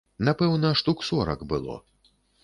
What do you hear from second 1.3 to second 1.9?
было.